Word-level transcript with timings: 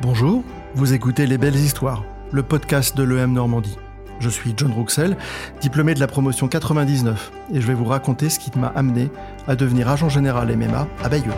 Bonjour, 0.00 0.44
vous 0.76 0.92
écoutez 0.92 1.26
Les 1.26 1.38
Belles 1.38 1.56
Histoires, 1.56 2.04
le 2.30 2.44
podcast 2.44 2.96
de 2.96 3.02
l'EM 3.02 3.32
Normandie. 3.32 3.76
Je 4.20 4.28
suis 4.28 4.54
John 4.56 4.70
Rouxel, 4.70 5.16
diplômé 5.60 5.94
de 5.94 5.98
la 5.98 6.06
promotion 6.06 6.46
99, 6.46 7.32
et 7.52 7.60
je 7.60 7.66
vais 7.66 7.74
vous 7.74 7.84
raconter 7.84 8.28
ce 8.28 8.38
qui 8.38 8.56
m'a 8.56 8.68
amené 8.68 9.10
à 9.48 9.56
devenir 9.56 9.88
agent 9.88 10.08
général 10.08 10.56
MMA 10.56 10.86
à 11.02 11.08
Bayeux. 11.08 11.32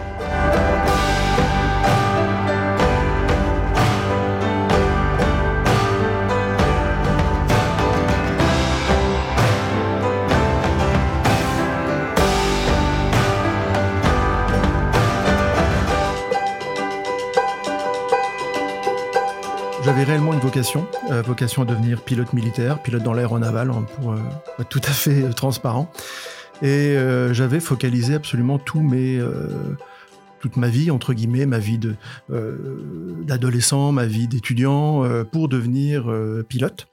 J'avais 19.90 20.04
réellement 20.04 20.32
une 20.32 20.38
vocation, 20.38 20.86
euh, 21.10 21.20
vocation 21.20 21.62
à 21.62 21.64
devenir 21.64 22.04
pilote 22.04 22.32
militaire, 22.32 22.80
pilote 22.80 23.02
dans 23.02 23.12
l'aéronaval, 23.12 23.70
hein, 23.70 23.84
pour 23.96 24.12
euh, 24.12 24.18
être 24.60 24.68
tout 24.68 24.80
à 24.84 24.92
fait 24.92 25.24
euh, 25.24 25.32
transparent. 25.32 25.90
Et 26.62 26.96
euh, 26.96 27.34
j'avais 27.34 27.58
focalisé 27.58 28.14
absolument 28.14 28.60
tous 28.60 28.82
mes, 28.82 29.20
toute 30.38 30.56
ma 30.56 30.68
vie, 30.68 30.92
entre 30.92 31.12
guillemets, 31.12 31.44
ma 31.44 31.58
vie 31.58 31.80
d'adolescent, 32.28 33.90
ma 33.90 34.06
vie 34.06 34.28
d'étudiant, 34.28 35.02
pour 35.32 35.48
devenir 35.48 36.04
pilote. 36.48 36.86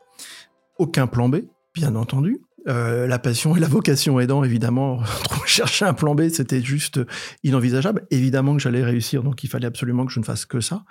Aucun 0.80 1.06
plan 1.06 1.30
B, 1.30 1.42
bien 1.76 1.94
entendu. 1.94 2.42
La 2.66 3.20
passion 3.20 3.56
et 3.56 3.60
la 3.60 3.68
vocation 3.68 4.20
aidant, 4.20 4.44
évidemment, 4.44 5.02
chercher 5.46 5.86
un 5.86 5.94
plan 5.94 6.16
B, 6.16 6.30
c'était 6.30 6.64
juste 6.64 7.00
inenvisageable. 7.44 8.08
Évidemment 8.10 8.56
que 8.56 8.60
j'allais 8.64 8.84
réussir, 8.84 9.22
donc 9.22 9.44
il 9.44 9.52
fallait 9.52 9.68
absolument 9.68 10.08
que 10.08 10.12
je 10.12 10.20
ne 10.20 10.26
fasse 10.26 10.48
que 10.48 10.62
ça. 10.62 10.82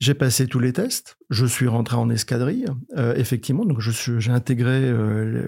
J'ai 0.00 0.14
passé 0.14 0.46
tous 0.46 0.60
les 0.60 0.72
tests, 0.72 1.18
je 1.28 1.44
suis 1.44 1.66
rentré 1.66 1.96
en 1.96 2.08
escadrille, 2.08 2.66
euh, 2.96 3.14
effectivement, 3.16 3.64
donc 3.64 3.80
j'ai 3.80 4.30
intégré, 4.30 4.84
euh, 4.84 5.44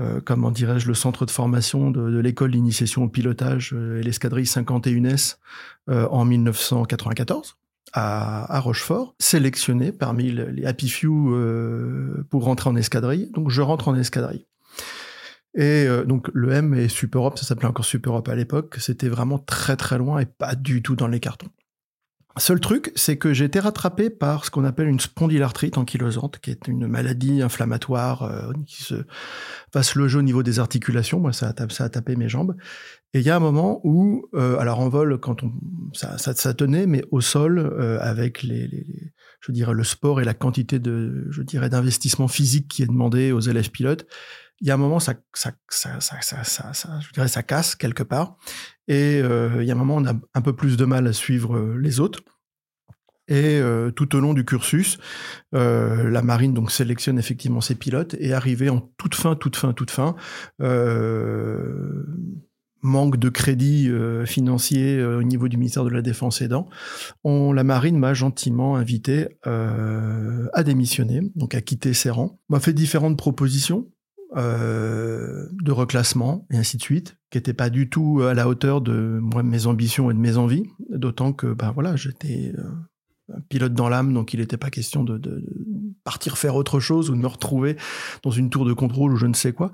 euh, 0.00 0.20
comment 0.24 0.50
dirais-je, 0.50 0.88
le 0.88 0.94
centre 0.94 1.26
de 1.26 1.30
formation 1.30 1.90
de, 1.90 2.10
de 2.10 2.18
l'école 2.18 2.52
d'initiation 2.52 3.04
au 3.04 3.08
pilotage 3.08 3.74
euh, 3.74 4.00
et 4.00 4.02
l'escadrille 4.02 4.46
51S 4.46 5.36
euh, 5.90 6.08
en 6.08 6.24
1994 6.24 7.58
à, 7.92 8.56
à, 8.56 8.60
Rochefort, 8.60 9.14
sélectionné 9.18 9.92
parmi 9.92 10.30
le, 10.30 10.50
les 10.50 10.64
Happy 10.64 10.88
Few 10.88 11.34
euh, 11.34 12.26
pour 12.30 12.44
rentrer 12.44 12.70
en 12.70 12.76
escadrille. 12.76 13.30
Donc 13.34 13.50
je 13.50 13.62
rentre 13.62 13.88
en 13.88 13.94
escadrille. 13.94 14.46
Et 15.54 15.86
euh, 15.86 16.04
donc 16.04 16.28
le 16.32 16.52
M 16.52 16.74
et 16.74 16.88
Super 16.88 17.20
Europe, 17.20 17.38
ça 17.38 17.44
s'appelait 17.44 17.68
encore 17.68 17.84
Super 17.84 18.12
Europe 18.12 18.28
à 18.28 18.34
l'époque, 18.34 18.76
c'était 18.78 19.08
vraiment 19.08 19.38
très 19.38 19.76
très 19.76 19.98
loin 19.98 20.20
et 20.20 20.26
pas 20.26 20.54
du 20.54 20.82
tout 20.82 20.96
dans 20.96 21.08
les 21.08 21.20
cartons. 21.20 21.48
Seul 22.38 22.60
truc, 22.60 22.92
c'est 22.94 23.16
que 23.16 23.32
j'ai 23.32 23.44
été 23.44 23.60
rattrapé 23.60 24.10
par 24.10 24.44
ce 24.44 24.50
qu'on 24.50 24.64
appelle 24.64 24.88
une 24.88 25.00
spondylarthrite 25.00 25.78
ankylosante, 25.78 26.38
qui 26.38 26.50
est 26.50 26.68
une 26.68 26.86
maladie 26.86 27.42
inflammatoire 27.42 28.22
euh, 28.22 28.52
qui 28.66 28.82
se 28.82 29.04
passe 29.72 29.94
le 29.94 30.08
jeu 30.08 30.20
au 30.20 30.22
niveau 30.22 30.42
des 30.42 30.58
articulations. 30.58 31.20
Moi, 31.20 31.32
ça 31.32 31.48
a, 31.48 31.52
tapé, 31.52 31.74
ça 31.74 31.90
mes 32.16 32.28
jambes. 32.28 32.56
Et 33.14 33.20
il 33.20 33.24
y 33.24 33.30
a 33.30 33.36
un 33.36 33.40
moment 33.40 33.80
où, 33.84 34.26
euh, 34.34 34.58
alors 34.58 34.80
en 34.80 34.88
vol, 34.88 35.18
quand 35.18 35.42
on, 35.42 35.52
ça, 35.94 36.54
tenait, 36.54 36.86
mais 36.86 37.02
au 37.10 37.20
sol, 37.20 37.58
euh, 37.58 37.98
avec 38.00 38.42
les, 38.42 38.86
je 39.40 39.52
dirais, 39.52 39.72
le 39.72 39.84
sport 39.84 40.20
et 40.20 40.24
la 40.24 40.34
quantité 40.34 40.78
de, 40.78 41.26
je 41.30 41.42
dirais, 41.42 41.70
d'investissement 41.70 42.28
physique 42.28 42.68
qui 42.68 42.82
est 42.82 42.86
demandé 42.86 43.32
aux 43.32 43.40
élèves 43.40 43.70
pilotes, 43.70 44.06
il 44.60 44.66
y 44.66 44.70
a 44.70 44.74
un 44.74 44.78
moment, 44.78 44.98
ça, 44.98 45.14
ça, 45.34 45.52
ça, 45.68 46.20
ça, 46.20 46.72
je 47.00 47.12
dirais, 47.12 47.28
ça 47.28 47.42
casse 47.42 47.76
quelque 47.76 48.02
part. 48.02 48.36
Et 48.88 49.20
euh, 49.22 49.58
il 49.60 49.66
y 49.66 49.70
a 49.70 49.74
un 49.74 49.78
moment, 49.78 49.96
on 49.96 50.06
a 50.06 50.14
un 50.34 50.40
peu 50.40 50.54
plus 50.54 50.76
de 50.76 50.84
mal 50.84 51.06
à 51.06 51.12
suivre 51.12 51.56
euh, 51.56 51.78
les 51.80 52.00
autres. 52.00 52.20
Et 53.28 53.60
euh, 53.60 53.90
tout 53.90 54.16
au 54.16 54.20
long 54.20 54.32
du 54.32 54.44
cursus, 54.44 54.98
la 55.52 56.22
marine 56.22 56.54
donc 56.54 56.70
sélectionne 56.70 57.18
effectivement 57.18 57.60
ses 57.60 57.74
pilotes 57.74 58.16
et 58.18 58.32
arrivé 58.32 58.70
en 58.70 58.80
toute 58.96 59.14
fin, 59.14 59.34
toute 59.36 59.56
fin, 59.56 59.74
toute 59.74 59.90
fin, 59.90 60.16
manque 62.80 63.18
de 63.18 63.28
crédit 63.28 63.90
financier 64.24 65.04
au 65.04 65.22
niveau 65.24 65.48
du 65.48 65.58
ministère 65.58 65.84
de 65.84 65.90
la 65.90 66.00
Défense 66.00 66.40
aidant, 66.40 66.70
on, 67.22 67.52
la 67.52 67.64
marine 67.64 67.98
m'a 67.98 68.14
gentiment 68.14 68.76
invité 68.76 69.28
à 69.42 70.62
démissionner, 70.64 71.20
donc 71.34 71.54
à 71.54 71.60
quitter 71.60 71.92
ses 71.92 72.08
rangs. 72.08 72.40
M'a 72.48 72.60
fait 72.60 72.72
différentes 72.72 73.18
propositions 73.18 73.88
euh, 74.36 75.46
de 75.62 75.72
reclassement 75.72 76.46
et 76.50 76.58
ainsi 76.58 76.76
de 76.76 76.82
suite, 76.82 77.16
qui 77.30 77.38
n'étaient 77.38 77.54
pas 77.54 77.70
du 77.70 77.88
tout 77.88 78.20
à 78.20 78.34
la 78.34 78.46
hauteur 78.46 78.82
de 78.82 79.18
moi, 79.22 79.42
mes 79.42 79.66
ambitions 79.66 80.10
et 80.10 80.14
de 80.14 80.18
mes 80.18 80.36
envies, 80.36 80.64
d'autant 80.90 81.32
que 81.32 81.46
ben 81.46 81.72
voilà, 81.72 81.96
j'étais 81.96 82.52
euh, 82.58 82.62
un 83.34 83.40
pilote 83.48 83.72
dans 83.72 83.88
l'âme, 83.88 84.12
donc 84.12 84.34
il 84.34 84.40
n'était 84.40 84.58
pas 84.58 84.68
question 84.68 85.02
de, 85.02 85.42
partir 86.04 86.36
faire 86.36 86.56
autre 86.56 86.78
chose 86.78 87.08
ou 87.08 87.14
de 87.14 87.20
me 87.20 87.26
retrouver 87.26 87.76
dans 88.22 88.30
une 88.30 88.50
tour 88.50 88.66
de 88.66 88.74
contrôle 88.74 89.14
ou 89.14 89.16
je 89.16 89.26
ne 89.26 89.32
sais 89.32 89.54
quoi. 89.54 89.72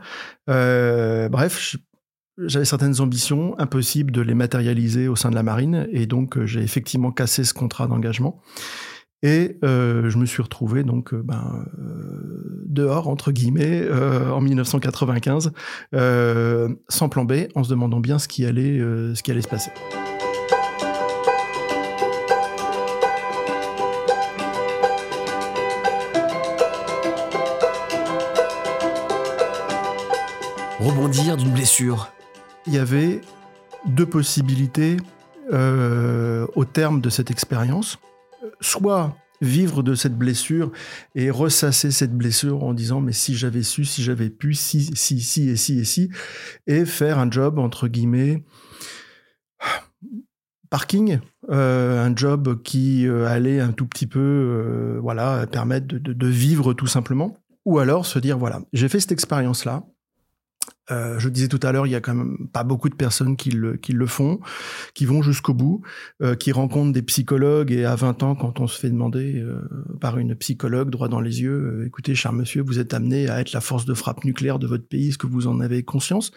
Euh, 0.49 1.29
bref, 1.29 1.77
j'avais 2.39 2.65
certaines 2.65 3.01
ambitions, 3.01 3.59
impossible 3.59 4.13
de 4.13 4.21
les 4.21 4.35
matérialiser 4.35 5.09
au 5.09 5.17
sein 5.17 5.31
de 5.31 5.35
la 5.35 5.43
marine, 5.43 5.89
et 5.91 6.07
donc 6.07 6.45
j'ai 6.45 6.61
effectivement 6.61 7.11
cassé 7.11 7.43
ce 7.43 7.55
contrat 7.55 7.89
d'engagement. 7.89 8.41
Et 9.25 9.59
je 9.63 10.17
me 10.17 10.27
suis 10.27 10.43
retrouvé 10.43 10.85
donc 10.85 11.15
ben, 11.15 11.65
dehors 12.75 13.09
entre 13.09 13.33
guillemets 13.33 13.83
euh, 13.83 14.31
en 14.31 14.41
1995, 14.41 15.53
euh, 15.95 16.69
sans 16.89 17.09
plan 17.09 17.25
B, 17.25 17.47
en 17.55 17.65
se 17.65 17.71
demandant 17.71 18.01
bien 18.01 18.19
ce 18.19 18.29
qui 18.29 18.45
allait, 18.45 18.79
ce 18.79 19.23
qui 19.23 19.31
allait 19.31 19.43
se 19.43 19.49
passer. 19.49 19.71
Rebondir 30.81 31.39
d'une 31.39 31.51
blessure. 31.51 32.11
Il 32.67 32.75
y 32.75 32.79
avait 32.79 33.23
deux 33.87 34.07
possibilités 34.07 34.99
euh, 35.53 36.47
au 36.55 36.65
terme 36.65 37.01
de 37.01 37.11
cette 37.11 37.31
expérience. 37.31 37.99
Soit 38.61 39.15
vivre 39.45 39.83
de 39.83 39.95
cette 39.95 40.17
blessure 40.17 40.73
et 41.15 41.31
ressasser 41.31 41.91
cette 41.91 42.17
blessure 42.17 42.65
en 42.65 42.75
disant 42.75 43.01
mais 43.01 43.13
si 43.13 43.35
j'avais 43.35 43.63
su, 43.63 43.85
si 43.85 44.03
j'avais 44.03 44.31
pu, 44.31 44.55
si, 44.55 44.91
si, 44.95 45.21
si 45.21 45.49
et 45.49 45.57
si 45.57 45.79
et 45.79 45.85
si, 45.85 46.11
et 46.67 46.85
faire 46.85 47.19
un 47.19 47.31
job 47.31 47.59
entre 47.59 47.89
guillemets 47.89 48.43
parking, 50.75 51.21
euh, 51.51 52.05
un 52.05 52.17
job 52.17 52.61
qui 52.63 53.07
euh, 53.07 53.29
allait 53.29 53.61
un 53.61 53.71
tout 53.71 53.87
petit 53.87 54.09
peu 54.09 54.19
euh, 54.19 54.99
voilà 55.01 55.47
permettre 55.47 55.87
de, 55.87 56.27
vivre 56.27 56.75
tout 56.75 56.89
simplement, 56.89 57.37
ou 57.65 57.79
alors 57.79 58.07
se 58.07 58.19
dire 58.19 58.39
voilà 58.39 58.61
j'ai 58.73 58.89
fait 58.89 58.99
cette 58.99 59.13
expérience 59.13 59.65
là, 59.65 59.85
euh, 60.91 61.19
je 61.19 61.29
disais 61.29 61.49
tout 61.49 61.61
à 61.63 61.73
l'heure, 61.73 61.87
il 61.87 61.91
y 61.91 61.95
a 61.95 62.01
quand 62.01 62.15
même 62.15 62.49
pas 62.53 62.65
beaucoup 62.65 62.89
de 62.89 62.95
personnes 62.95 63.37
qui 63.37 63.51
le, 63.51 63.77
qui 63.77 63.93
le 63.93 64.07
font, 64.07 64.41
qui 64.95 65.07
vont 65.07 65.23
jusqu'au 65.23 65.55
bout, 65.55 65.83
euh, 66.23 66.35
qui 66.35 66.53
rencontrent 66.53 66.93
des 66.93 67.03
psychologues 67.03 67.73
et 67.73 67.85
à 67.85 67.97
20 67.97 68.23
ans, 68.23 68.35
quand 68.35 68.61
on 68.61 68.67
se 68.67 68.79
fait 68.79 68.91
demander 68.91 69.41
euh, 69.41 69.63
par 70.01 70.19
une 70.19 70.35
psychologue 70.35 70.91
droit 70.91 71.09
dans 71.09 71.21
les 71.21 71.41
yeux, 71.41 71.81
euh, 71.81 71.87
écoutez, 71.87 72.15
cher 72.15 72.33
monsieur, 72.33 72.63
vous 72.63 72.79
êtes 72.79 72.93
amené 72.93 73.29
à 73.29 73.41
être 73.41 73.53
la 73.53 73.61
force 73.61 73.87
de 73.87 73.95
frappe 73.95 74.25
nucléaire 74.25 74.59
de 74.59 74.67
votre 74.67 74.87
pays, 74.87 75.09
est-ce 75.09 75.19
que 75.19 75.27
vous 75.27 75.47
en 75.47 75.61
avez 75.61 75.83
conscience? 75.85 76.33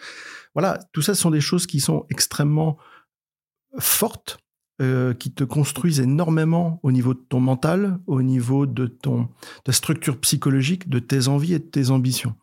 Voilà, 0.54 0.78
tout 0.92 1.02
ça 1.02 1.14
ce 1.14 1.20
sont 1.20 1.30
des 1.30 1.40
choses 1.40 1.66
qui 1.66 1.80
sont 1.80 2.06
extrêmement 2.10 2.78
fortes, 3.78 4.38
euh, 4.80 5.12
qui 5.12 5.32
te 5.32 5.42
construisent 5.42 6.00
énormément 6.00 6.78
au 6.82 6.92
niveau 6.92 7.12
de 7.12 7.22
ton 7.28 7.40
mental, 7.40 7.98
au 8.06 8.22
niveau 8.22 8.64
de 8.64 8.86
ton 8.86 9.28
ta 9.64 9.72
structure 9.72 10.18
psychologique, 10.20 10.88
de 10.88 11.00
tes 11.00 11.26
envies 11.26 11.54
et 11.54 11.58
de 11.58 11.64
tes 11.64 11.90
ambitions. 11.90 12.34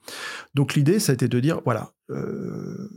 Donc 0.53 0.75
l'idée, 0.75 0.99
ça 0.99 1.11
a 1.11 1.15
été 1.15 1.29
de 1.29 1.39
dire, 1.39 1.61
voilà, 1.63 1.91
euh, 2.09 2.89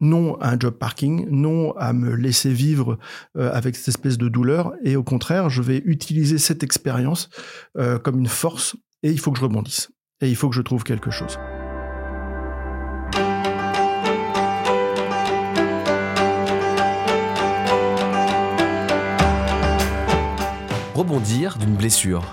non 0.00 0.36
à 0.40 0.52
un 0.52 0.58
job 0.58 0.74
parking, 0.78 1.28
non 1.28 1.72
à 1.76 1.92
me 1.92 2.14
laisser 2.14 2.52
vivre 2.52 2.98
euh, 3.36 3.52
avec 3.52 3.76
cette 3.76 3.88
espèce 3.88 4.16
de 4.16 4.30
douleur, 4.30 4.72
et 4.82 4.96
au 4.96 5.04
contraire, 5.04 5.50
je 5.50 5.60
vais 5.60 5.82
utiliser 5.84 6.38
cette 6.38 6.62
expérience 6.62 7.28
comme 8.02 8.18
une 8.18 8.28
force, 8.28 8.76
et 9.02 9.10
il 9.10 9.20
faut 9.20 9.30
que 9.30 9.38
je 9.38 9.44
rebondisse, 9.44 9.90
et 10.22 10.30
il 10.30 10.36
faut 10.36 10.48
que 10.48 10.56
je 10.56 10.62
trouve 10.62 10.84
quelque 10.84 11.10
chose. 11.10 11.36
Rebondir 21.20 21.58
d'une 21.58 21.76
blessure. 21.76 22.24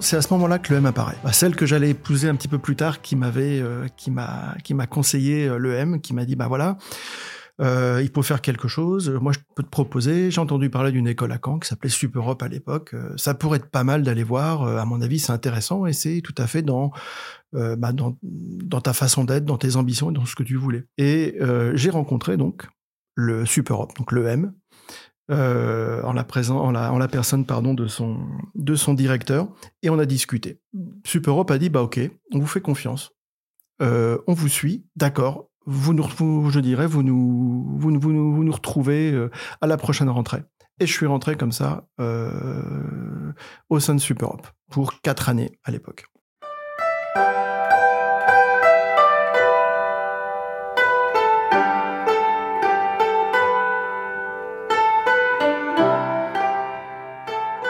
C'est 0.00 0.16
à 0.16 0.22
ce 0.22 0.32
moment-là 0.34 0.58
que 0.58 0.72
le 0.72 0.78
M 0.78 0.86
apparaît. 0.86 1.16
Bah, 1.22 1.32
celle 1.32 1.54
que 1.54 1.66
j'allais 1.66 1.90
épouser 1.90 2.28
un 2.28 2.34
petit 2.34 2.48
peu 2.48 2.58
plus 2.58 2.74
tard, 2.74 3.00
qui 3.00 3.14
m'avait, 3.14 3.60
euh, 3.60 3.86
qui 3.96 4.10
m'a, 4.10 4.56
qui 4.64 4.74
m'a 4.74 4.88
conseillé 4.88 5.46
euh, 5.46 5.56
le 5.56 5.74
M, 5.74 6.00
qui 6.00 6.14
m'a 6.14 6.24
dit, 6.24 6.34
bah 6.34 6.48
voilà, 6.48 6.78
euh, 7.60 8.00
il 8.02 8.10
faut 8.10 8.22
faire 8.22 8.40
quelque 8.40 8.66
chose. 8.66 9.08
Moi, 9.08 9.30
je 9.32 9.38
peux 9.54 9.62
te 9.62 9.68
proposer. 9.68 10.32
J'ai 10.32 10.40
entendu 10.40 10.68
parler 10.68 10.90
d'une 10.90 11.06
école 11.06 11.30
à 11.30 11.38
Caen 11.42 11.60
qui 11.60 11.68
s'appelait 11.68 11.90
Super 11.90 12.22
Europe 12.22 12.42
à 12.42 12.48
l'époque. 12.48 12.96
Ça 13.16 13.34
pourrait 13.34 13.58
être 13.58 13.70
pas 13.70 13.84
mal 13.84 14.02
d'aller 14.02 14.24
voir. 14.24 14.64
À 14.64 14.84
mon 14.84 15.00
avis, 15.00 15.20
c'est 15.20 15.32
intéressant 15.32 15.86
et 15.86 15.92
c'est 15.92 16.20
tout 16.20 16.34
à 16.38 16.48
fait 16.48 16.62
dans, 16.62 16.90
bah, 17.52 17.92
dans, 17.92 18.16
dans 18.22 18.80
ta 18.80 18.94
façon 18.94 19.22
d'être, 19.22 19.44
dans 19.44 19.58
tes 19.58 19.76
ambitions 19.76 20.10
et 20.10 20.14
dans 20.14 20.26
ce 20.26 20.34
que 20.34 20.42
tu 20.42 20.56
voulais. 20.56 20.86
Et 20.98 21.38
j'ai 21.74 21.90
rencontré 21.90 22.36
donc 22.36 22.66
le 23.14 23.46
Super 23.46 23.76
Europe, 23.76 23.96
donc 23.96 24.10
le 24.10 24.26
M, 24.26 24.52
euh, 25.30 26.02
en, 26.02 26.12
la 26.12 26.24
présent, 26.24 26.58
en, 26.58 26.70
la, 26.70 26.92
en 26.92 26.98
la 26.98 27.08
personne 27.08 27.44
pardon, 27.44 27.74
de, 27.74 27.86
son, 27.86 28.18
de 28.54 28.74
son 28.74 28.94
directeur, 28.94 29.48
et 29.82 29.90
on 29.90 29.98
a 29.98 30.06
discuté. 30.06 30.60
Super 31.04 31.34
Europe 31.34 31.50
a 31.50 31.58
dit, 31.58 31.68
bah 31.68 31.82
ok, 31.82 32.00
on 32.32 32.38
vous 32.38 32.46
fait 32.46 32.60
confiance, 32.60 33.12
euh, 33.82 34.18
on 34.26 34.34
vous 34.34 34.48
suit, 34.48 34.86
d'accord, 34.96 35.50
vous 35.66 35.92
nous, 35.92 36.50
je 36.50 36.60
dirais, 36.60 36.86
vous 36.86 37.02
nous, 37.02 37.76
vous, 37.78 37.90
vous, 38.00 38.12
nous, 38.12 38.34
vous 38.34 38.44
nous 38.44 38.52
retrouvez 38.52 39.12
euh, 39.12 39.30
à 39.60 39.66
la 39.66 39.76
prochaine 39.76 40.08
rentrée. 40.08 40.42
Et 40.80 40.86
je 40.86 40.92
suis 40.92 41.06
rentré 41.06 41.36
comme 41.36 41.52
ça 41.52 41.88
euh, 42.00 43.32
au 43.68 43.80
sein 43.80 43.94
de 43.94 44.00
Super 44.00 44.28
Europe 44.28 44.46
pour 44.70 45.00
quatre 45.00 45.28
années 45.28 45.58
à 45.64 45.70
l'époque. 45.70 46.06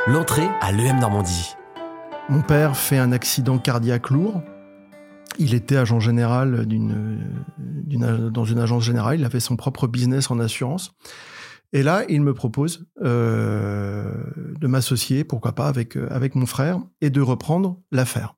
L'entrée 0.08 0.48
à 0.62 0.72
l'EM 0.72 1.00
Normandie. 1.00 1.54
Mon 2.30 2.40
père 2.40 2.78
fait 2.78 2.96
un 2.96 3.12
accident 3.12 3.58
cardiaque 3.58 4.08
lourd. 4.08 4.40
Il 5.38 5.52
était 5.52 5.76
agent 5.76 6.00
général 6.00 6.66
dans 6.66 8.44
une 8.46 8.58
agence 8.58 8.84
générale. 8.84 9.20
Il 9.20 9.26
avait 9.26 9.38
son 9.38 9.56
propre 9.56 9.86
business 9.86 10.30
en 10.30 10.38
assurance. 10.38 10.94
Et 11.74 11.82
là, 11.82 12.04
il 12.08 12.22
me 12.22 12.32
propose 12.32 12.86
euh, 13.02 14.10
de 14.58 14.66
m'associer, 14.66 15.24
pourquoi 15.24 15.54
pas, 15.54 15.68
avec, 15.68 15.94
avec 16.08 16.36
mon 16.36 16.46
frère 16.46 16.78
et 17.02 17.10
de 17.10 17.20
reprendre 17.20 17.78
l'affaire. 17.92 18.34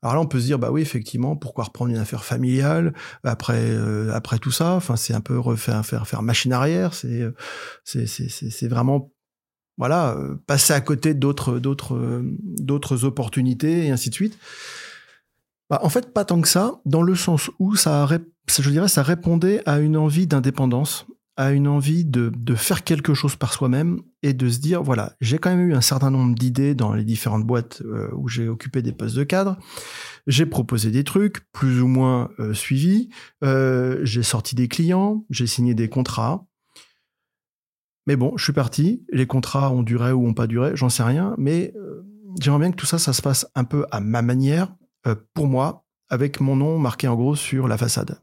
Alors 0.00 0.14
là, 0.14 0.22
on 0.22 0.26
peut 0.26 0.40
se 0.40 0.46
dire, 0.46 0.58
bah 0.58 0.70
oui, 0.70 0.80
effectivement, 0.80 1.36
pourquoi 1.36 1.64
reprendre 1.64 1.90
une 1.90 1.98
affaire 1.98 2.24
familiale 2.24 2.94
après, 3.22 3.60
euh, 3.60 4.14
après 4.14 4.38
tout 4.38 4.50
ça? 4.50 4.72
Enfin, 4.72 4.96
c'est 4.96 5.12
un 5.12 5.20
peu 5.20 5.38
refaire 5.38 5.84
faire, 5.84 6.08
faire 6.08 6.22
machine 6.22 6.54
arrière. 6.54 6.94
C'est, 6.94 7.22
c'est, 7.84 8.06
c'est, 8.06 8.30
c'est 8.30 8.68
vraiment 8.68 9.12
voilà, 9.78 10.16
euh, 10.16 10.36
passer 10.46 10.72
à 10.72 10.80
côté 10.80 11.14
d'autres, 11.14 11.58
d'autres, 11.58 11.94
euh, 11.94 12.22
d'autres 12.40 13.04
opportunités 13.04 13.86
et 13.86 13.90
ainsi 13.90 14.10
de 14.10 14.14
suite. 14.14 14.38
Bah, 15.68 15.80
en 15.82 15.88
fait, 15.88 16.12
pas 16.12 16.24
tant 16.24 16.40
que 16.40 16.48
ça, 16.48 16.80
dans 16.84 17.02
le 17.02 17.14
sens 17.14 17.50
où 17.58 17.76
ça, 17.76 18.08
je 18.48 18.70
dirais, 18.70 18.88
ça 18.88 19.02
répondait 19.02 19.62
à 19.66 19.80
une 19.80 19.96
envie 19.96 20.26
d'indépendance, 20.26 21.06
à 21.36 21.50
une 21.50 21.68
envie 21.68 22.06
de, 22.06 22.32
de 22.34 22.54
faire 22.54 22.84
quelque 22.84 23.12
chose 23.12 23.36
par 23.36 23.52
soi-même 23.52 24.00
et 24.22 24.32
de 24.32 24.48
se 24.48 24.60
dire, 24.60 24.82
voilà, 24.82 25.14
j'ai 25.20 25.38
quand 25.38 25.50
même 25.50 25.68
eu 25.68 25.74
un 25.74 25.82
certain 25.82 26.10
nombre 26.10 26.34
d'idées 26.34 26.74
dans 26.74 26.94
les 26.94 27.04
différentes 27.04 27.44
boîtes 27.44 27.82
euh, 27.84 28.08
où 28.14 28.28
j'ai 28.28 28.48
occupé 28.48 28.80
des 28.80 28.92
postes 28.92 29.16
de 29.16 29.24
cadre. 29.24 29.58
J'ai 30.26 30.46
proposé 30.46 30.90
des 30.90 31.04
trucs, 31.04 31.40
plus 31.52 31.82
ou 31.82 31.86
moins 31.86 32.30
suivis. 32.52 33.10
J'ai 33.42 34.22
sorti 34.24 34.56
des 34.56 34.66
clients, 34.66 35.24
j'ai 35.30 35.46
signé 35.46 35.74
des 35.74 35.88
contrats. 35.88 36.46
Mais 38.06 38.16
bon, 38.16 38.36
je 38.36 38.44
suis 38.44 38.52
parti. 38.52 39.04
Les 39.10 39.26
contrats 39.26 39.70
ont 39.70 39.82
duré 39.82 40.12
ou 40.12 40.26
ont 40.26 40.34
pas 40.34 40.46
duré, 40.46 40.72
j'en 40.74 40.88
sais 40.88 41.02
rien. 41.02 41.34
Mais 41.38 41.72
euh, 41.76 42.02
j'aimerais 42.40 42.60
bien 42.60 42.70
que 42.70 42.76
tout 42.76 42.86
ça, 42.86 42.98
ça 42.98 43.12
se 43.12 43.22
passe 43.22 43.46
un 43.54 43.64
peu 43.64 43.84
à 43.90 44.00
ma 44.00 44.22
manière, 44.22 44.74
euh, 45.06 45.14
pour 45.34 45.46
moi, 45.46 45.84
avec 46.08 46.40
mon 46.40 46.56
nom 46.56 46.78
marqué 46.78 47.08
en 47.08 47.16
gros 47.16 47.34
sur 47.34 47.68
la 47.68 47.76
façade. 47.76 48.20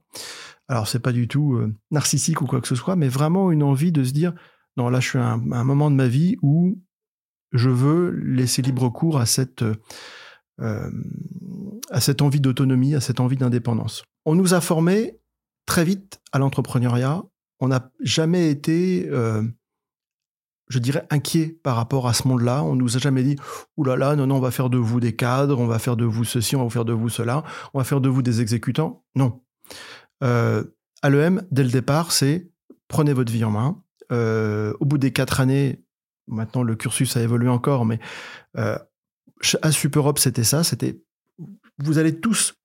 Alors, 0.67 0.87
c'est 0.87 0.99
pas 0.99 1.11
du 1.11 1.27
tout 1.27 1.55
euh, 1.55 1.73
narcissique 1.91 2.41
ou 2.41 2.45
quoi 2.45 2.61
que 2.61 2.67
ce 2.67 2.75
soit, 2.75 2.95
mais 2.95 3.09
vraiment 3.09 3.51
une 3.51 3.63
envie 3.63 3.91
de 3.91 4.03
se 4.03 4.13
dire 4.13 4.33
non, 4.77 4.89
là, 4.89 4.99
je 4.99 5.09
suis 5.09 5.19
à 5.19 5.33
un, 5.33 5.63
moment 5.63 5.91
de 5.91 5.95
ma 5.95 6.07
vie 6.07 6.35
où 6.41 6.81
je 7.51 7.69
veux 7.69 8.09
laisser 8.09 8.63
libre 8.63 8.89
cours 8.89 9.19
à 9.19 9.27
cette, 9.27 9.63
euh, 10.59 10.91
à 11.91 12.01
cette 12.01 12.23
envie 12.23 12.41
d'autonomie, 12.41 12.95
à 12.95 13.01
cette 13.01 13.19
envie 13.19 13.37
d'indépendance. 13.37 14.03
On 14.25 14.33
nous 14.33 14.55
a 14.55 14.61
formés 14.61 15.19
très 15.67 15.83
vite 15.83 16.21
à 16.31 16.39
l'entrepreneuriat. 16.39 17.21
On 17.59 17.67
n'a 17.67 17.91
jamais 18.01 18.49
été, 18.49 19.07
je 20.73 20.79
dirais, 20.79 21.05
inquiet 21.11 21.59
par 21.61 21.75
rapport 21.75 22.07
à 22.07 22.13
ce 22.13 22.27
monde-là. 22.27 22.63
On 22.63 22.75
nous 22.75 22.97
a 22.97 22.99
jamais 22.99 23.21
dit, 23.21 23.35
ouh 23.77 23.83
là 23.83 23.95
là, 23.95 24.15
non, 24.15 24.25
non, 24.25 24.37
on 24.37 24.39
va 24.39 24.49
faire 24.49 24.71
de 24.71 24.77
vous 24.77 24.99
des 24.99 25.15
cadres, 25.15 25.59
on 25.59 25.67
va 25.67 25.77
faire 25.77 25.95
de 25.95 26.03
vous 26.03 26.23
ceci, 26.23 26.55
on 26.55 26.63
va 26.63 26.69
faire 26.71 26.83
de 26.83 26.93
vous 26.93 27.09
cela, 27.09 27.43
on 27.75 27.77
va 27.77 27.83
faire 27.83 28.01
de 28.01 28.09
vous 28.09 28.23
des 28.23 28.41
exécutants. 28.41 29.03
Non. 29.15 29.41
Euh, 30.23 30.63
à 31.03 31.11
l'EM, 31.11 31.43
dès 31.51 31.63
le 31.63 31.69
départ, 31.69 32.11
c'est 32.11 32.49
prenez 32.87 33.13
votre 33.13 33.31
vie 33.31 33.43
en 33.43 33.51
main. 33.51 33.83
Euh, 34.11 34.73
au 34.79 34.85
bout 34.85 34.97
des 34.97 35.11
quatre 35.11 35.39
années, 35.39 35.83
maintenant 36.27 36.63
le 36.63 36.75
cursus 36.75 37.15
a 37.17 37.21
évolué 37.21 37.49
encore, 37.49 37.85
mais 37.85 37.99
à 38.55 39.71
Super 39.71 40.01
Europe, 40.01 40.17
c'était 40.17 40.43
ça. 40.43 40.63
C'était 40.63 41.03
vous 41.77 41.99
allez 41.99 42.19
tous, 42.19 42.55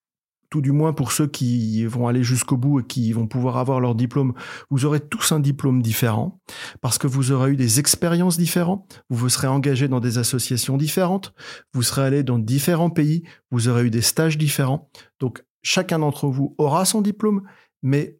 tout 0.51 0.61
du 0.61 0.73
moins 0.73 0.93
pour 0.93 1.13
ceux 1.13 1.27
qui 1.27 1.85
vont 1.85 2.09
aller 2.09 2.23
jusqu'au 2.23 2.57
bout 2.57 2.81
et 2.81 2.85
qui 2.85 3.13
vont 3.13 3.27
pouvoir 3.27 3.59
avoir 3.59 3.81
leur 3.81 3.95
diplôme, 3.95 4.35
vous 4.71 4.85
aurez 4.85 5.01
tous 5.01 5.33
un 5.33 5.41
diplôme 5.41 5.83
différent 5.83 6.41
parce 6.81 6.99
que 6.99 7.07
vous 7.07 7.33
aurez 7.33 7.53
eu 7.53 7.57
des 7.57 7.81
expériences 7.81 8.39
différentes. 8.39 9.05
Vous 9.11 9.17
vous 9.17 9.29
serez 9.29 9.47
engagé 9.47 9.89
dans 9.89 10.01
des 10.01 10.19
associations 10.19 10.77
différentes. 10.77 11.35
Vous 11.75 11.83
serez 11.83 12.03
allé 12.03 12.23
dans 12.23 12.39
différents 12.39 12.91
pays. 12.91 13.25
Vous 13.51 13.69
aurez 13.69 13.85
eu 13.85 13.91
des 13.91 14.03
stages 14.03 14.39
différents. 14.39 14.91
Donc 15.21 15.45
chacun 15.63 15.99
d'entre 15.99 16.29
vous 16.29 16.55
aura 16.59 16.85
son 16.85 17.03
diplôme, 17.03 17.43
mais 17.83 18.19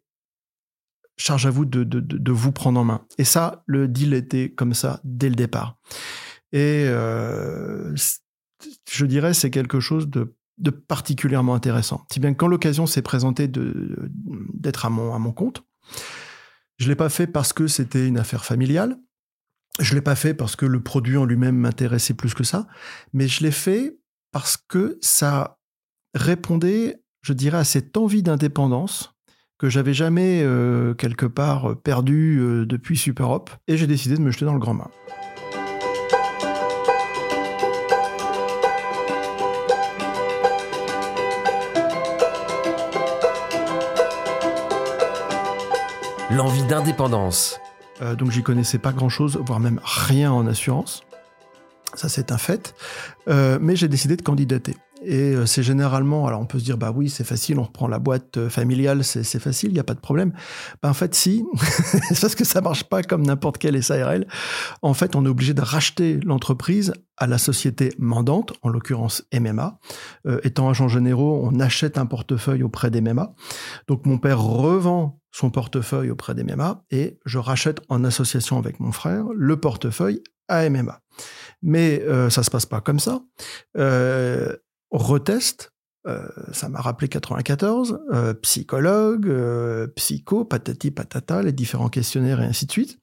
charge 1.17 1.45
à 1.45 1.49
vous 1.49 1.65
de, 1.65 1.83
de, 1.83 1.99
de, 1.99 2.31
vous 2.31 2.51
prendre 2.51 2.79
en 2.79 2.83
main. 2.83 3.05
Et 3.17 3.25
ça, 3.25 3.63
le 3.65 3.87
deal 3.87 4.13
était 4.13 4.51
comme 4.51 4.73
ça 4.73 5.01
dès 5.03 5.29
le 5.29 5.35
départ. 5.35 5.77
Et 6.51 6.85
euh, 6.87 7.93
je 8.89 9.05
dirais, 9.05 9.33
c'est 9.33 9.49
quelque 9.49 9.79
chose 9.79 10.09
de, 10.09 10.33
de, 10.59 10.69
particulièrement 10.69 11.55
intéressant. 11.55 12.05
Si 12.11 12.19
bien 12.19 12.33
que 12.33 12.37
quand 12.37 12.47
l'occasion 12.47 12.85
s'est 12.85 13.01
présentée 13.01 13.47
d'être 13.47 14.85
à 14.85 14.89
mon, 14.89 15.13
à 15.13 15.19
mon 15.19 15.31
compte, 15.31 15.63
je 16.77 16.85
ne 16.85 16.89
l'ai 16.89 16.95
pas 16.95 17.09
fait 17.09 17.27
parce 17.27 17.53
que 17.53 17.67
c'était 17.67 18.07
une 18.07 18.17
affaire 18.17 18.45
familiale. 18.45 18.97
Je 19.79 19.91
ne 19.91 19.95
l'ai 19.95 20.01
pas 20.01 20.15
fait 20.15 20.33
parce 20.33 20.55
que 20.55 20.65
le 20.65 20.81
produit 20.81 21.17
en 21.17 21.25
lui-même 21.25 21.55
m'intéressait 21.55 22.13
plus 22.13 22.33
que 22.33 22.43
ça. 22.43 22.67
Mais 23.13 23.27
je 23.27 23.43
l'ai 23.43 23.51
fait 23.51 23.97
parce 24.31 24.57
que 24.57 24.97
ça 25.01 25.59
répondait, 26.13 27.01
je 27.21 27.33
dirais, 27.33 27.57
à 27.57 27.63
cette 27.63 27.97
envie 27.97 28.23
d'indépendance 28.23 29.13
que 29.57 29.69
j'avais 29.69 29.93
jamais 29.93 30.41
euh, 30.41 30.93
quelque 30.93 31.25
part 31.25 31.75
perdu 31.81 32.39
euh, 32.39 32.65
depuis 32.65 32.97
Super 32.97 33.29
Hop, 33.29 33.51
et 33.67 33.77
j'ai 33.77 33.87
décidé 33.87 34.15
de 34.15 34.21
me 34.21 34.31
jeter 34.31 34.45
dans 34.45 34.53
le 34.53 34.59
grand 34.59 34.73
bain. 34.73 34.89
L'envie 46.31 46.63
d'indépendance. 46.63 47.59
Euh, 48.03 48.15
donc 48.15 48.29
j'y 48.29 48.43
connaissais 48.43 48.77
pas 48.77 48.91
grand-chose, 48.91 49.39
voire 49.43 49.59
même 49.59 49.81
rien 49.83 50.31
en 50.31 50.45
assurance. 50.45 51.01
Ça 51.95 52.07
c'est 52.07 52.31
un 52.31 52.37
fait. 52.37 52.75
Euh, 53.27 53.57
mais 53.59 53.75
j'ai 53.75 53.87
décidé 53.87 54.15
de 54.15 54.21
candidater. 54.21 54.75
Et 55.03 55.35
c'est 55.45 55.63
généralement, 55.63 56.27
alors 56.27 56.41
on 56.41 56.45
peut 56.45 56.59
se 56.59 56.63
dire, 56.63 56.77
bah 56.77 56.91
oui, 56.93 57.09
c'est 57.09 57.23
facile, 57.23 57.59
on 57.59 57.63
reprend 57.63 57.87
la 57.87 57.99
boîte 57.99 58.49
familiale, 58.49 59.03
c'est 59.03 59.39
facile, 59.39 59.69
il 59.69 59.73
n'y 59.73 59.79
a 59.79 59.83
pas 59.83 59.93
de 59.93 59.99
problème. 59.99 60.33
Bah 60.81 60.89
en 60.89 60.93
fait, 60.93 61.15
si, 61.15 61.45
c'est 62.09 62.19
parce 62.19 62.35
que 62.35 62.43
ça 62.45 62.61
marche 62.61 62.83
pas 62.83 63.01
comme 63.03 63.25
n'importe 63.25 63.57
quelle 63.57 63.81
SARL. 63.81 64.27
En 64.81 64.93
fait, 64.93 65.15
on 65.15 65.25
est 65.25 65.29
obligé 65.29 65.53
de 65.53 65.61
racheter 65.61 66.19
l'entreprise 66.25 66.93
à 67.19 67.27
la 67.27 67.37
société 67.37 67.93
mandante, 67.99 68.53
en 68.61 68.69
l'occurrence 68.69 69.23
MMA. 69.33 69.77
Euh, 70.25 70.39
étant 70.43 70.69
agent 70.69 70.87
généraux, 70.87 71.41
on 71.43 71.59
achète 71.59 71.97
un 71.97 72.05
portefeuille 72.05 72.63
auprès 72.63 72.89
des 72.89 73.01
MMA. 73.01 73.33
Donc 73.87 74.05
mon 74.05 74.17
père 74.17 74.41
revend 74.41 75.19
son 75.31 75.51
portefeuille 75.51 76.09
auprès 76.09 76.33
des 76.33 76.43
MMA 76.43 76.83
et 76.91 77.19
je 77.25 77.37
rachète 77.37 77.81
en 77.89 78.03
association 78.03 78.57
avec 78.57 78.79
mon 78.79 78.91
frère 78.91 79.25
le 79.35 79.57
portefeuille 79.59 80.23
à 80.47 80.67
MMA. 80.69 81.01
Mais 81.61 82.01
euh, 82.03 82.29
ça 82.29 82.41
se 82.41 82.49
passe 82.49 82.65
pas 82.65 82.81
comme 82.81 82.99
ça. 82.99 83.21
Euh, 83.77 84.55
reteste, 84.91 85.71
euh, 86.07 86.27
ça 86.53 86.69
m'a 86.69 86.79
rappelé 86.79 87.09
94, 87.09 87.99
euh, 88.11 88.33
psychologue, 88.35 89.27
euh, 89.27 89.87
psycho, 89.95 90.45
patati 90.45 90.91
patata, 90.91 91.41
les 91.41 91.51
différents 91.51 91.89
questionnaires 91.89 92.41
et 92.41 92.45
ainsi 92.45 92.65
de 92.65 92.71
suite. 92.71 92.99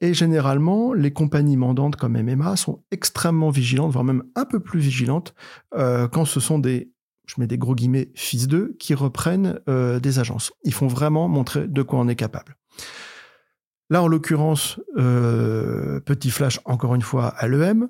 Et 0.00 0.14
généralement, 0.14 0.92
les 0.92 1.12
compagnies 1.12 1.56
mandantes 1.56 1.94
comme 1.94 2.20
MMA 2.20 2.56
sont 2.56 2.82
extrêmement 2.90 3.50
vigilantes, 3.50 3.92
voire 3.92 4.02
même 4.02 4.24
un 4.34 4.44
peu 4.44 4.58
plus 4.58 4.80
vigilantes, 4.80 5.32
quand 5.70 6.24
ce 6.24 6.40
sont 6.40 6.58
des, 6.58 6.90
je 7.24 7.34
mets 7.38 7.46
des 7.46 7.56
gros 7.56 7.76
guillemets, 7.76 8.10
fils 8.16 8.48
d'eux, 8.48 8.74
qui 8.80 8.94
reprennent 8.94 9.60
des 9.68 10.18
agences. 10.18 10.50
Ils 10.64 10.74
font 10.74 10.88
vraiment 10.88 11.28
montrer 11.28 11.68
de 11.68 11.82
quoi 11.82 12.00
on 12.00 12.08
est 12.08 12.16
capable. 12.16 12.56
Là, 13.90 14.02
en 14.02 14.08
l'occurrence, 14.08 14.80
petit 14.96 16.30
flash 16.32 16.58
encore 16.64 16.96
une 16.96 17.02
fois 17.02 17.28
à 17.28 17.46
l'EM, 17.46 17.88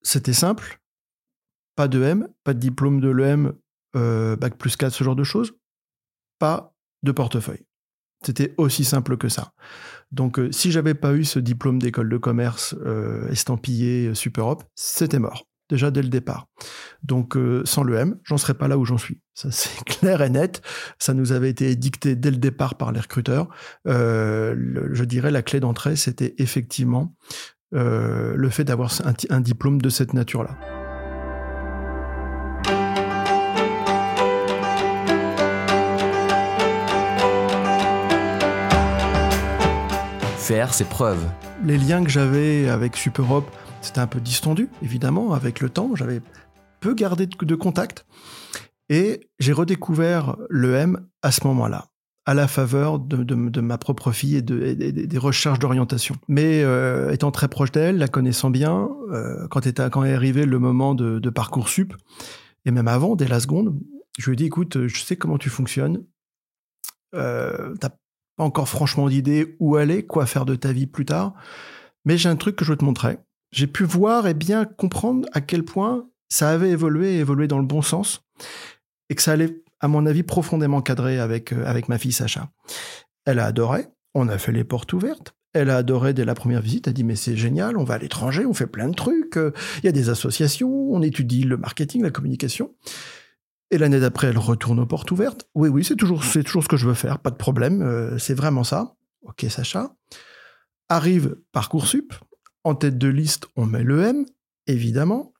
c'était 0.00 0.32
simple, 0.32 0.80
pas 1.76 1.88
de 1.88 2.02
M, 2.02 2.28
pas 2.42 2.54
de 2.54 2.58
diplôme 2.58 3.00
de 3.00 3.10
l'EM, 3.10 3.52
euh, 3.94 4.36
bac 4.36 4.56
plus 4.56 4.76
4, 4.76 4.92
ce 4.92 5.04
genre 5.04 5.16
de 5.16 5.24
choses, 5.24 5.54
pas 6.38 6.74
de 7.02 7.12
portefeuille. 7.12 7.64
C'était 8.24 8.54
aussi 8.56 8.84
simple 8.84 9.16
que 9.16 9.28
ça. 9.28 9.52
Donc, 10.10 10.38
euh, 10.38 10.50
si 10.50 10.72
j'avais 10.72 10.94
pas 10.94 11.12
eu 11.12 11.24
ce 11.24 11.38
diplôme 11.38 11.80
d'école 11.80 12.08
de 12.08 12.16
commerce 12.16 12.74
euh, 12.84 13.28
estampillé 13.28 14.14
Super 14.14 14.46
Hop, 14.46 14.64
c'était 14.74 15.18
mort. 15.18 15.46
déjà 15.68 15.90
dès 15.90 16.02
le 16.02 16.08
départ. 16.08 16.46
Donc 17.02 17.36
sans 17.64 17.82
le 17.82 17.96
M, 17.96 18.18
j'en 18.24 18.38
serais 18.38 18.54
pas 18.54 18.68
là 18.68 18.78
où 18.78 18.84
j'en 18.84 18.98
suis. 18.98 19.20
Ça 19.34 19.50
c'est 19.52 19.84
clair 19.84 20.22
et 20.22 20.30
net. 20.30 20.62
Ça 20.98 21.12
nous 21.12 21.32
avait 21.32 21.50
été 21.50 21.74
dicté 21.76 22.16
dès 22.16 22.30
le 22.30 22.36
départ 22.36 22.76
par 22.76 22.92
les 22.92 23.00
recruteurs. 23.00 23.48
Je 23.84 25.04
dirais 25.04 25.30
la 25.30 25.42
clé 25.42 25.60
d'entrée, 25.60 25.96
c'était 25.96 26.34
effectivement 26.38 27.14
le 27.72 28.48
fait 28.50 28.64
d'avoir 28.64 28.92
un, 29.30 29.40
diplôme 29.40 29.80
de 29.80 29.88
cette 29.88 30.14
nature-là. 30.14 30.85
Ses 40.46 40.84
preuves. 40.84 41.26
Les 41.64 41.76
liens 41.76 42.04
que 42.04 42.08
j'avais 42.08 42.68
avec 42.68 42.96
Superop, 42.96 43.50
c'était 43.80 43.98
un 43.98 44.06
peu 44.06 44.20
distendu, 44.20 44.68
évidemment, 44.80 45.32
avec 45.32 45.58
le 45.58 45.68
temps. 45.68 45.96
J'avais 45.96 46.20
peu 46.78 46.94
gardé 46.94 47.26
de, 47.26 47.54
contact. 47.56 48.06
Et 48.88 49.28
j'ai 49.40 49.52
redécouvert 49.52 50.36
le 50.48 50.76
M 50.76 51.00
à 51.22 51.32
ce 51.32 51.44
moment-là, 51.48 51.86
à 52.26 52.34
la 52.34 52.46
faveur 52.46 53.00
de, 53.00 53.60
ma 53.60 53.76
propre 53.76 54.12
fille 54.12 54.36
et, 54.36 54.42
des 54.42 55.18
recherches 55.18 55.58
d'orientation. 55.58 56.14
Mais 56.28 56.62
euh, 56.62 57.10
étant 57.10 57.32
très 57.32 57.48
proche 57.48 57.72
d'elle, 57.72 57.98
la 57.98 58.06
connaissant 58.06 58.50
bien, 58.50 58.88
euh, 59.10 59.48
quand, 59.48 59.66
est, 59.66 59.90
quand 59.90 60.04
est 60.04 60.14
arrivé 60.14 60.46
le 60.46 60.60
moment 60.60 60.94
de, 60.94 61.18
de 61.18 61.30
Parcoursup, 61.30 61.92
et 62.64 62.70
même 62.70 62.86
avant, 62.86 63.16
dès 63.16 63.26
la 63.26 63.40
seconde, 63.40 63.76
je 64.16 64.26
lui 64.26 64.34
ai 64.34 64.36
dit, 64.36 64.46
écoute, 64.46 64.86
je 64.86 65.00
sais 65.00 65.16
comment 65.16 65.38
tu 65.38 65.50
fonctionnes. 65.50 66.04
Euh, 67.16 67.74
pas 68.36 68.44
encore 68.44 68.68
franchement 68.68 69.08
d'idée 69.08 69.56
où 69.60 69.76
aller, 69.76 70.04
quoi 70.04 70.26
faire 70.26 70.44
de 70.44 70.54
ta 70.54 70.72
vie 70.72 70.86
plus 70.86 71.04
tard, 71.04 71.34
mais 72.04 72.16
j'ai 72.16 72.28
un 72.28 72.36
truc 72.36 72.56
que 72.56 72.64
je 72.64 72.72
veux 72.72 72.78
te 72.78 72.84
montrer 72.84 73.18
j'ai 73.56 73.66
pu 73.66 73.84
voir 73.84 74.26
et 74.26 74.34
bien 74.34 74.64
comprendre 74.64 75.28
à 75.32 75.40
quel 75.40 75.64
point 75.64 76.08
ça 76.28 76.50
avait 76.50 76.70
évolué 76.70 77.14
et 77.14 77.18
évolué 77.18 77.48
dans 77.48 77.58
le 77.58 77.66
bon 77.66 77.82
sens 77.82 78.22
et 79.08 79.14
que 79.14 79.22
ça 79.22 79.32
allait, 79.32 79.62
à 79.80 79.88
mon 79.88 80.04
avis, 80.04 80.22
profondément 80.22 80.82
cadrer 80.82 81.18
avec, 81.18 81.52
euh, 81.52 81.64
avec 81.64 81.88
ma 81.88 81.98
fille 81.98 82.12
Sacha. 82.12 82.50
Elle 83.24 83.38
a 83.38 83.46
adoré, 83.46 83.86
on 84.14 84.28
a 84.28 84.36
fait 84.36 84.52
les 84.52 84.64
portes 84.64 84.92
ouvertes. 84.92 85.34
Elle 85.52 85.70
a 85.70 85.76
adoré 85.76 86.12
dès 86.12 86.26
la 86.26 86.34
première 86.34 86.60
visite, 86.60 86.86
elle 86.86 86.90
a 86.90 86.94
dit 86.94 87.04
mais 87.04 87.16
c'est 87.16 87.36
génial, 87.36 87.78
on 87.78 87.84
va 87.84 87.94
à 87.94 87.98
l'étranger, 87.98 88.44
on 88.44 88.52
fait 88.52 88.66
plein 88.66 88.88
de 88.88 88.94
trucs, 88.94 89.38
euh, 89.38 89.52
il 89.78 89.86
y 89.86 89.88
a 89.88 89.92
des 89.92 90.10
associations, 90.10 90.70
on 90.70 91.00
étudie 91.00 91.44
le 91.44 91.56
marketing, 91.56 92.02
la 92.02 92.10
communication. 92.10 92.74
Et 93.70 93.78
l'année 93.78 94.00
d'après, 94.00 94.28
elle 94.28 94.38
retourne 94.38 94.78
aux 94.78 94.86
portes 94.86 95.10
ouvertes. 95.10 95.48
Oui, 95.54 95.68
oui, 95.68 95.84
c'est 95.84 95.96
toujours, 95.96 96.24
c'est 96.24 96.44
toujours 96.44 96.62
ce 96.62 96.68
que 96.68 96.76
je 96.76 96.86
veux 96.86 96.94
faire, 96.94 97.18
pas 97.18 97.30
de 97.30 97.36
problème, 97.36 97.82
euh, 97.82 98.18
c'est 98.18 98.34
vraiment 98.34 98.64
ça. 98.64 98.94
Ok, 99.22 99.44
Sacha. 99.48 99.94
Arrive 100.88 101.36
Parcoursup, 101.50 102.14
en 102.62 102.76
tête 102.76 102.96
de 102.96 103.08
liste, 103.08 103.48
on 103.56 103.66
met 103.66 103.82
le 103.82 104.02
M, 104.02 104.24
évidemment. 104.68 105.32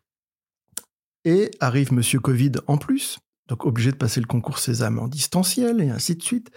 Et 1.25 1.51
arrive 1.61 1.93
Monsieur 1.93 2.19
Covid 2.19 2.53
en 2.67 2.79
plus, 2.79 3.19
donc 3.49 3.65
obligé 3.65 3.93
de 3.93 3.97
passer 3.97 4.21
le 4.21 4.27
concours 4.27 4.59
Sésame 4.59 4.99
en 4.99 5.09
distanciel 5.09 5.81
et 5.81 5.91
ainsi 5.91 6.17
de 6.17 6.23
suite. 6.23 6.51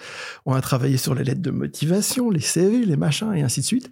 On 0.45 0.53
a 0.53 0.61
travaillé 0.61 0.97
sur 0.97 1.13
les 1.13 1.23
lettres 1.23 1.41
de 1.41 1.51
motivation, 1.51 2.31
les 2.31 2.39
CV, 2.39 2.85
les 2.85 2.97
machins 2.97 3.33
et 3.33 3.41
ainsi 3.43 3.61
de 3.61 3.65
suite. 3.65 3.91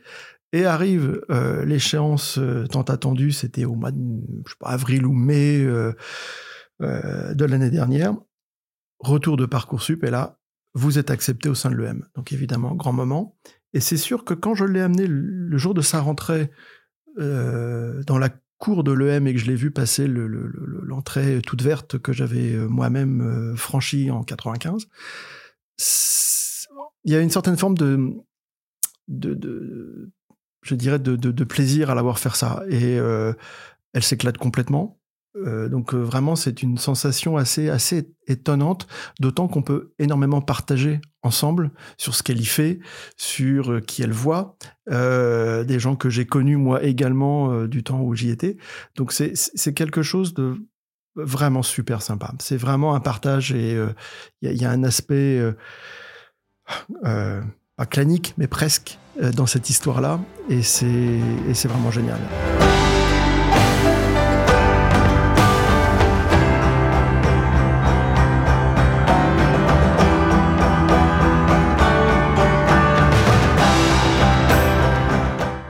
Et 0.53 0.65
arrive 0.65 1.22
euh, 1.29 1.65
l'échéance 1.65 2.38
euh, 2.38 2.65
tant 2.67 2.84
attendue, 2.84 3.31
c'était 3.31 3.65
au 3.65 3.75
mois 3.75 3.91
de 3.91 5.03
ou 5.03 5.13
mai 5.13 5.65
de 6.79 7.46
l'année 7.46 7.69
dernière. 7.69 8.15
Retour 9.00 9.38
de 9.38 9.46
Parcoursup 9.46 10.03
et 10.03 10.10
là, 10.10 10.39
vous 10.74 11.00
êtes 11.00 11.10
accepté 11.10 11.50
au 11.50 11.55
sein 11.55 11.72
de 11.72 11.75
l'EM. 11.75 12.05
Donc 12.15 12.31
évidemment, 12.31 12.75
grand 12.75 12.93
moment. 12.93 13.36
Et 13.74 13.79
c'est 13.79 13.98
sûr 13.98 14.24
que 14.24 14.34
quand 14.34 14.55
je 14.55 14.65
l'ai 14.65 14.81
amené 14.81 15.07
le 15.07 15.57
jour 15.57 15.74
de 15.74 15.81
sa 15.81 16.00
rentrée 16.00 16.51
euh, 17.19 18.03
dans 18.03 18.17
la 18.17 18.29
cour 18.60 18.84
de 18.84 18.91
l'EM 18.91 19.27
et 19.27 19.34
que 19.34 19.39
je 19.39 19.48
l'ai 19.48 19.55
vu 19.55 19.72
passer 19.72 20.07
l'entrée 20.07 21.41
toute 21.46 21.62
verte 21.62 21.98
que 22.00 22.13
j'avais 22.13 22.53
euh, 22.53 22.67
moi-même 22.67 23.22
euh, 23.22 23.55
franchie 23.55 24.10
en 24.12 24.24
95, 24.24 24.88
il 27.03 27.12
y 27.12 27.15
a 27.15 27.22
une 27.22 27.29
certaine 27.29 27.57
forme 27.57 27.77
de, 27.77 28.13
je 30.63 30.75
dirais, 30.75 31.00
de, 31.00 31.43
plaisir 31.43 31.89
à 31.89 31.96
l'avoir 31.96 32.19
faire 32.19 32.36
ça. 32.36 32.63
Et 32.69 32.96
elle 33.93 34.03
s'éclate 34.03 34.38
complètement. 34.38 35.00
Euh, 35.46 35.70
donc 35.70 35.94
euh, 35.94 35.98
vraiment, 35.98 36.36
c'est 36.36 36.63
une 36.63 36.77
sensation 36.77 37.38
assez, 37.38 37.70
assez 37.70 38.10
étonnante, 38.27 38.88
d'autant 39.20 39.48
qu'on 39.48 39.62
peut 39.62 39.94
énormément 40.00 40.41
partager 40.41 41.00
ensemble 41.22 41.72
sur 41.98 42.15
ce 42.15 42.24
qu'elle 42.24 42.39
y 42.39 42.46
fait, 42.46 42.79
sur 43.17 43.72
euh, 43.72 43.79
qui 43.82 44.01
elle 44.03 44.12
voit, 44.12 44.58
des 44.89 45.79
gens 45.79 45.96
que 45.96 46.10
j'ai 46.10 46.25
connus 46.25 46.56
moi 46.56 46.84
également 46.84 47.65
du 47.65 47.84
temps 47.84 48.01
où 48.01 48.15
j'y 48.15 48.29
étais. 48.29 48.58
Donc 48.96 49.12
c'est 49.12 49.74
quelque 49.74 50.01
chose 50.01 50.34
de 50.34 50.56
vraiment 51.15 51.63
super 51.63 52.01
sympa. 52.01 52.34
C'est 52.39 52.58
vraiment 52.58 52.96
un 52.96 53.01
partage 53.01 53.51
et 53.51 53.77
il 54.41 54.51
y, 54.51 54.60
y, 54.60 54.65
a 54.65 54.72
un 54.72 54.84
aspect 54.84 55.41
pas 57.01 57.86
clanique, 57.89 58.34
mais 58.38 58.48
presque 58.48 58.98
dans 59.36 59.46
cette 59.46 59.70
histoire-là, 59.70 60.22
et 60.50 60.62
c'est 60.62 61.20
vraiment 61.67 61.91
génial. 61.91 62.20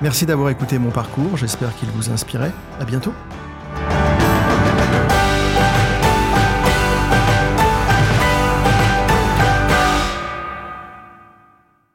Merci 0.08 0.26
d'avoir 0.26 0.50
écouté 0.50 0.80
mon 0.80 0.90
parcours, 0.90 1.36
j'espère 1.36 1.76
qu'il 1.76 1.90
vous 1.90 2.10
inspirait. 2.12 2.54
À 2.80 2.86
bientôt. 2.86 3.12